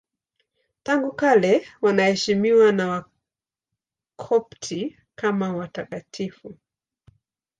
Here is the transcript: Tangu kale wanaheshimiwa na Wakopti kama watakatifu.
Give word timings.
Tangu 0.83 1.11
kale 1.15 1.67
wanaheshimiwa 1.81 2.71
na 2.71 3.05
Wakopti 4.17 4.97
kama 5.15 5.53
watakatifu. 5.55 6.57